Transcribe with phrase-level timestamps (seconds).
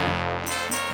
[0.00, 0.89] Música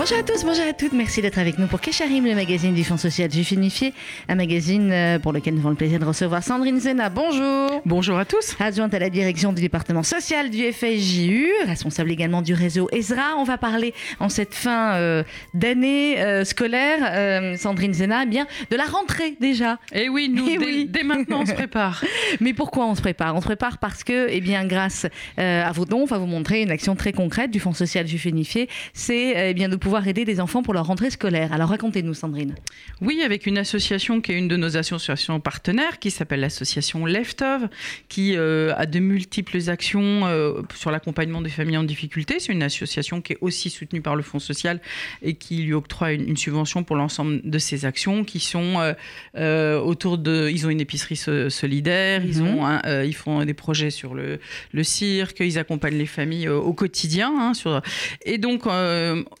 [0.00, 0.94] Bonjour à tous, bonjour à toutes.
[0.94, 3.92] Merci d'être avec nous pour Kesharim, le magazine du Fonds social juif unifié.
[4.30, 7.10] Un magazine euh, pour lequel nous avons le plaisir de recevoir Sandrine Zena.
[7.10, 7.82] Bonjour.
[7.84, 8.56] Bonjour à tous.
[8.60, 13.36] Adjointe à la direction du département social du FSJU, responsable également du réseau ESRA.
[13.36, 18.76] On va parler en cette fin euh, d'année euh, scolaire, Sandrine Zena, eh bien de
[18.76, 19.74] la rentrée déjà.
[19.92, 22.02] Et eh oui, nous, eh dès, maintenant, on se prépare.
[22.40, 23.36] Mais pourquoi on se prépare?
[23.36, 25.06] On se prépare parce que, eh bien, grâce
[25.36, 28.24] à vos dons, on va vous montrer une action très concrète du Fonds social juif
[28.24, 28.70] unifié.
[28.94, 31.52] C'est eh bien de pouvoir pouvoir aider des enfants pour leur rentrée scolaire.
[31.52, 32.54] Alors racontez-nous, Sandrine.
[33.00, 37.68] Oui, avec une association qui est une de nos associations partenaires, qui s'appelle l'association Leftov,
[38.08, 42.38] qui euh, a de multiples actions euh, sur l'accompagnement des familles en difficulté.
[42.38, 44.80] C'est une association qui est aussi soutenue par le Fonds social
[45.22, 48.94] et qui lui octroie une, subvention pour l'ensemble de ces actions, qui sont
[49.36, 50.48] euh, autour de.
[50.52, 52.46] Ils ont une épicerie solidaire, ils, mhm.
[52.46, 54.38] ont ils font des projets sur le,
[54.70, 57.32] le, cirque, ils accompagnent les familles au quotidien.
[57.36, 57.82] Hein, sur...
[58.24, 58.68] Et donc,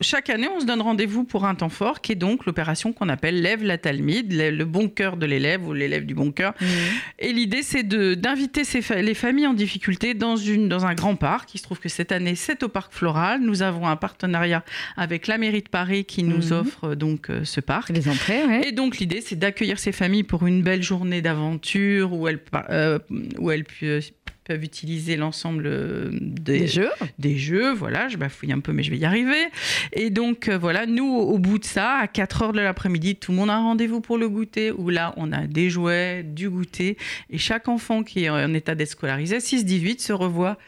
[0.00, 3.08] chaque année, on se donne rendez-vous pour un temps fort, qui est donc l'opération qu'on
[3.08, 6.54] appelle Lève la Talmide, le bon cœur de l'élève ou l'élève du bon cœur.
[6.60, 6.66] Mmh.
[7.18, 8.62] Et l'idée, c'est d'inviter
[9.00, 11.54] les familles en difficulté dans, une, dans un grand parc.
[11.54, 13.40] Il se trouve que cette année, c'est au Parc Floral.
[13.40, 14.64] Nous avons un partenariat
[14.96, 16.52] avec la mairie de Paris qui nous mmh.
[16.52, 17.90] offre euh, donc euh, ce parc.
[17.90, 22.28] Les entrées, Et donc, l'idée, c'est d'accueillir ces familles pour une belle journée d'aventure où
[22.28, 22.98] elles, euh,
[23.38, 23.64] où elles
[24.50, 26.90] peuvent utiliser l'ensemble euh, des, jeux.
[27.20, 29.46] Des jeux, voilà, je bafouille un peu, mais je vais y arriver.
[29.92, 33.30] Et donc, euh, voilà, nous, au bout de ça, à 4 heures de l'après-midi, tout
[33.30, 36.50] le monde a un rendez-vous pour le goûter, où là, on a des jouets, du
[36.50, 36.96] goûter,
[37.30, 40.58] et chaque enfant qui est en état d'être scolarisé, 6-18, se revoit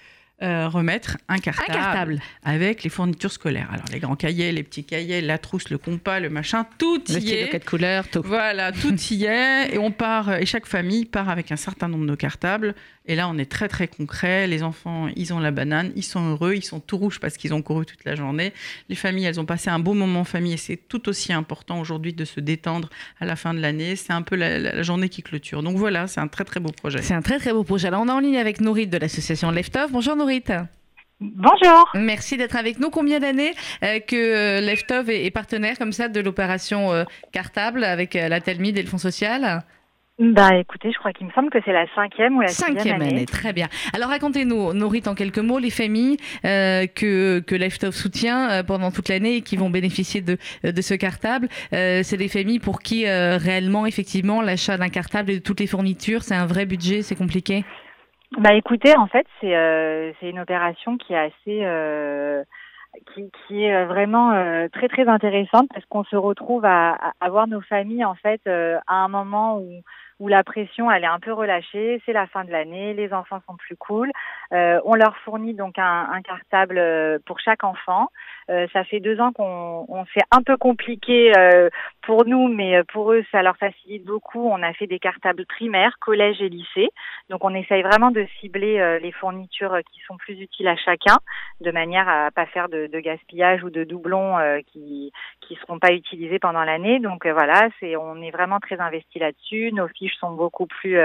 [0.42, 3.68] euh, remettre un cartable, avec les fournitures scolaires.
[3.72, 7.30] Alors les grands cahiers, les petits cahiers, la trousse, le compas, le machin, tout y
[7.30, 7.52] est.
[7.52, 8.22] Le de couleurs, tout.
[8.24, 9.74] Voilà, tout y est.
[9.74, 12.74] Et on part, et chaque famille part avec un certain nombre de cartables.
[13.06, 14.46] Et là, on est très très concret.
[14.46, 17.52] Les enfants, ils ont la banane, ils sont heureux, ils sont tout rouges parce qu'ils
[17.52, 18.52] ont couru toute la journée.
[18.88, 21.80] Les familles, elles ont passé un beau moment en famille et c'est tout aussi important
[21.80, 23.96] aujourd'hui de se détendre à la fin de l'année.
[23.96, 25.62] C'est un peu la, journée qui clôture.
[25.62, 27.02] Donc voilà, c'est un très très beau projet.
[27.02, 27.88] C'est un très très beau projet.
[27.88, 29.91] Alors on est en ligne avec Nourit de l'association Leftov.
[29.91, 30.14] Bonjour
[31.20, 31.88] Bonjour.
[31.94, 32.91] Merci d'être avec nous.
[32.91, 33.53] Combien d'années
[33.84, 38.76] euh, que euh, Leftov est, partenaire comme ça de l'opération euh, Cartable avec la Telmide
[38.76, 39.62] et le Fonds social?
[40.19, 43.09] Bah écoutez, je crois qu'il me semble que c'est la cinquième ou la cinquième année.
[43.09, 43.26] année.
[43.26, 43.69] Très bien.
[43.94, 48.91] Alors racontez-nous, Norit, en quelques mots, les familles euh, que, que Left soutient euh, pendant
[48.91, 51.49] toute l'année et qui vont bénéficier de, de ce cartable.
[51.72, 55.66] Euh, c'est des familles pour qui réellement, effectivement, l'achat d'un cartable et de toutes les
[55.66, 57.64] fournitures, c'est un vrai budget, c'est compliqué?
[58.38, 62.44] Bah écoutez, en fait, c'est c'est une opération qui est assez
[63.15, 64.32] qui, qui, est vraiment
[64.72, 68.94] très très intéressante parce qu'on se retrouve à, à, avoir nos familles en fait à
[68.94, 69.82] un moment où
[70.22, 73.41] où la pression elle est un peu relâchée, c'est la fin de l'année, les enfants
[73.44, 74.09] sont plus cool.
[74.53, 78.06] Euh, on leur fournit donc un, un cartable euh, pour chaque enfant.
[78.49, 81.71] Euh, ça fait deux ans qu'on on c'est un peu compliqué euh,
[82.03, 84.47] pour nous, mais pour eux ça leur facilite beaucoup.
[84.49, 86.91] On a fait des cartables primaires, collège et lycée.
[87.28, 91.19] Donc on essaye vraiment de cibler les fournitures qui sont plus utiles à chacun,
[91.61, 94.37] de manière à pas faire de, de gaspillage ou de doublons
[94.72, 97.00] qui qui seront pas utilisés pendant l'année.
[97.00, 99.72] Donc voilà, c'est on est vraiment très investi là-dessus.
[99.72, 100.99] Nos fiches sont beaucoup plus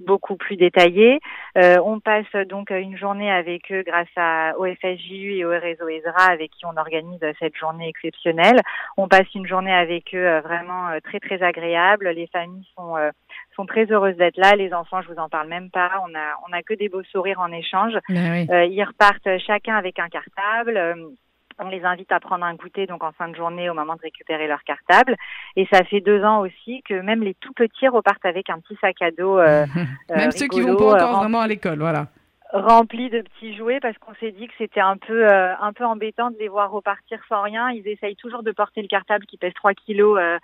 [0.00, 1.20] beaucoup plus détaillées.
[1.56, 6.24] on passe donc une journée avec eux grâce à, au FSJU et au réseau ESRA
[6.30, 8.60] avec qui on organise cette journée exceptionnelle.
[8.96, 12.08] On passe une journée avec eux euh, vraiment euh, très très agréable.
[12.10, 13.10] Les familles sont euh,
[13.56, 14.54] sont très heureuses d'être là.
[14.56, 15.90] Les enfants, je vous en parle même pas.
[16.02, 17.94] On a on a que des beaux sourires en échange.
[18.08, 21.14] Ben ils repartent chacun avec un cartable.
[21.58, 24.02] On les invite à prendre un goûter donc en fin de journée au moment de
[24.02, 25.16] récupérer leur cartable.
[25.56, 28.76] Et ça fait deux ans aussi que même les tout petits repartent avec un petit
[28.80, 29.38] sac à dos.
[30.08, 32.08] même ceux qui vont pas encore vraiment à l'école, voilà
[32.54, 35.84] rempli de petits jouets parce qu'on s'est dit que c'était un peu euh, un peu
[35.84, 37.70] embêtant de les voir repartir sans rien.
[37.70, 40.38] Ils essayent toujours de porter le cartable qui pèse 3 kilos euh,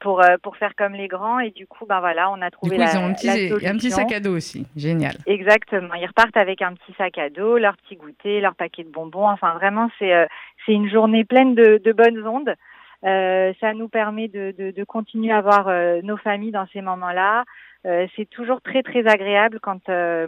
[0.00, 1.40] pour euh, pour faire comme les grands.
[1.40, 3.28] Et du coup ben voilà on a trouvé du coup, ils ont un petit,
[3.66, 4.66] un petit sac à dos aussi.
[4.76, 5.16] Génial.
[5.26, 5.94] Exactement.
[5.94, 9.28] Ils repartent avec un petit sac à dos leur petit goûter leur paquet de bonbons.
[9.28, 10.26] Enfin vraiment c'est
[10.64, 12.54] c'est une journée pleine de, de bonnes ondes.
[13.02, 15.70] Ça nous permet de, de, de continuer à voir
[16.02, 17.44] nos familles dans ces moments là
[17.86, 20.26] euh, c'est toujours très très agréable quand euh,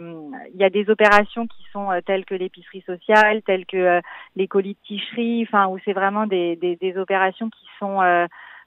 [0.53, 3.99] il y a des opérations qui sont euh, telles que l'épicerie sociale, telles que
[4.37, 7.99] les colis de ticherie, enfin où c'est vraiment des, des, des, opérations qui sont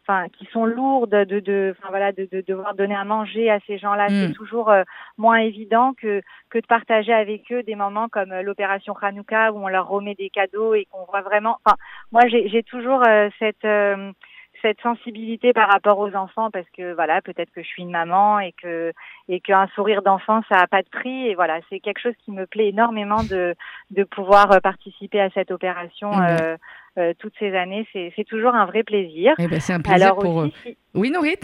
[0.07, 3.61] enfin qui sont lourdes de de enfin voilà de, de, devoir donner à manger à
[3.67, 4.35] ces gens-là c'est mm.
[4.35, 4.73] toujours
[5.19, 9.69] moins évident que que de partager avec eux des moments comme l'opération Hanouka où on
[9.69, 11.77] leur remet des cadeaux et qu'on voit vraiment enfin
[12.11, 13.03] moi j'ai j'ai toujours
[13.39, 13.67] cette
[14.63, 18.39] cette sensibilité par rapport aux enfants parce que voilà, peut-être que je suis une maman
[18.39, 18.93] et que
[19.29, 22.31] et qu'un sourire d'enfant ça a pas de prix et voilà, c'est quelque chose qui
[22.31, 23.55] me plaît énormément de
[23.91, 26.11] de pouvoir participer à cette opération.
[26.13, 26.27] Mmh.
[26.41, 26.57] Euh,
[27.19, 27.87] toutes ces années.
[27.93, 29.35] C'est toujours un vrai plaisir.
[29.39, 30.37] Eh ben, c'est un plaisir Alors pour...
[30.37, 31.37] Aussi, oui, Norit?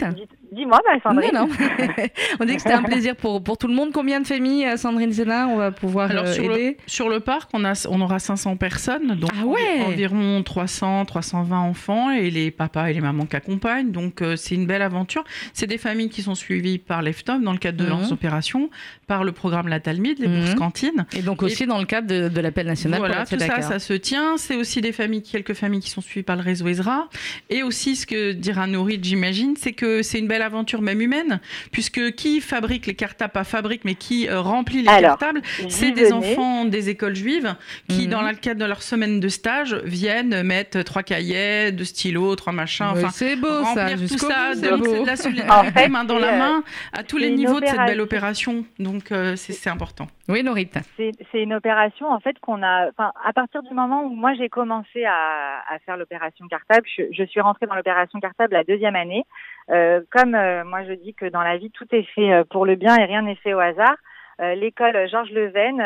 [0.51, 1.31] Dis-moi, bah, Sandrine.
[1.33, 1.53] Non, non.
[2.39, 3.91] on dit que c'était un plaisir pour, pour tout le monde.
[3.93, 6.69] Combien de familles, euh, Sandrine Zena, on va pouvoir Alors, euh, sur aider?
[6.71, 9.83] le, Sur le parc, on, a, on aura 500 personnes, donc ah ouais.
[9.85, 13.91] environ 300, 320 enfants et les papas et les mamans qui accompagnent.
[13.91, 15.23] Donc, c'est une belle aventure.
[15.53, 17.89] C'est des familles qui sont suivies par l'EFTOM dans le cadre de mmh.
[17.89, 18.69] leurs opérations,
[19.07, 20.39] par le programme La Talmide, les mmh.
[20.39, 21.05] bourses cantines.
[21.15, 22.99] Et donc aussi dans le cadre de, de l'appel national.
[22.99, 24.37] Voilà, tout ça, ça se tient.
[24.37, 27.07] C'est aussi des familles, quelques familles qui sont suivies par le réseau Ezra.
[27.49, 31.39] Et aussi, ce que dira Nourid, j'imagine, c'est que c'est une belle aventure même humaine,
[31.71, 36.11] puisque qui fabrique les cartables, pas fabrique, mais qui euh, remplit les cartables, c'est des
[36.11, 37.55] enfants des écoles juives
[37.87, 38.09] qui, mhm.
[38.09, 42.53] dans le cadre de leur semaine de stage, viennent mettre trois cahiers, deux stylos, trois
[42.53, 42.87] machins.
[42.91, 44.55] Enfin, c'est beau ça, tout ça.
[44.55, 46.63] De la solidarité main dans la euh, main
[46.93, 48.65] à tous les niveaux de cette belle opération.
[48.79, 50.07] Donc euh, c'est important.
[50.29, 50.81] Oui, Norita.
[50.95, 52.91] C'est une opération en fait qu'on a.
[52.97, 57.23] À partir du moment où moi j'ai commencé à, à faire l'opération cartable, je, je,
[57.23, 59.25] suis rentrée dans l'opération cartable la deuxième année.
[59.71, 62.67] Euh, comme euh, moi je dis que dans la vie tout est fait euh, pour
[62.67, 63.95] le bien et rien n'est fait au hasard,
[64.39, 65.77] euh, l'école Georges Leven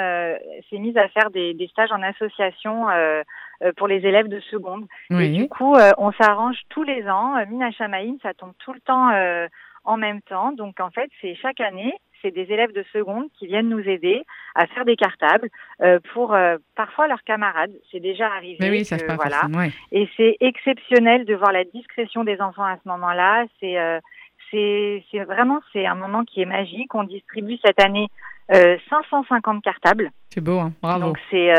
[0.69, 2.87] s'est mise à faire des, des stages en association
[3.77, 4.85] pour les élèves de seconde.
[5.09, 7.35] Et du coup, on s'arrange tous les ans.
[7.49, 9.09] Mina Chamaïm, ça tombe tout le temps
[9.85, 10.51] en même temps.
[10.51, 11.93] Donc en fait, c'est chaque année
[12.23, 14.23] c'est des élèves de seconde qui viennent nous aider
[14.55, 15.49] à faire des cartables
[15.81, 17.73] euh, pour euh, parfois leurs camarades.
[17.91, 18.57] C'est déjà arrivé.
[18.69, 19.41] oui, ça se passe voilà.
[19.91, 23.45] Et c'est exceptionnel de voir la discrétion des enfants à ce moment-là.
[23.59, 23.99] C'est euh,
[24.51, 26.93] c'est vraiment c'est un moment qui est magique.
[26.93, 28.07] On distribue cette année
[28.49, 30.11] 550 cartables.
[30.29, 31.07] C'est beau, hein bravo.
[31.07, 31.51] Donc c'est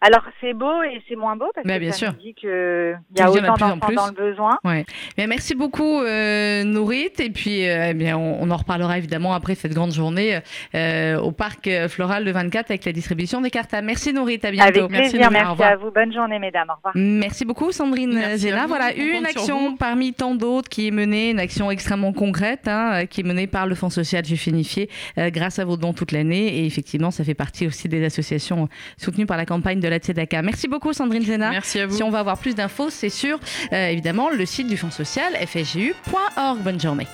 [0.00, 3.54] alors c'est beau et c'est moins beau parce que ça dit qu'il y a autant
[3.54, 4.58] d'enfants dans le besoin.
[4.64, 4.84] Ouais.
[5.16, 9.54] Bien, merci beaucoup euh, Nourit et puis euh, eh bien on, en reparlera évidemment après
[9.54, 10.40] cette grande journée
[10.74, 13.74] euh, au parc floral le 24 avec la distribution des cartes.
[13.82, 14.84] Merci Nourit, à bientôt.
[14.84, 15.90] Avec plaisir, merci, merci à vous.
[15.90, 16.68] Bonne journée mesdames.
[16.70, 16.92] Au revoir.
[16.94, 18.66] Merci beaucoup Sandrine Zéla.
[18.66, 23.22] Voilà une action parmi tant d'autres qui est menée, une action extrêmement concrète hein, qui
[23.22, 26.66] est menée par le Fonds social Juif Unifié grâce à vos dons toute l'année et
[26.66, 28.68] effectivement ça fait partie aussi des associations
[28.98, 30.42] soutenues par la campagne de de la Tzedaka.
[30.42, 31.50] Merci beaucoup Sandrine Zena.
[31.50, 31.96] Merci à vous.
[31.96, 33.38] Si on va avoir plus d'infos, c'est sur
[33.72, 36.58] euh, évidemment le site du Fonds social fsgu.org.
[36.60, 37.06] Bonne journée.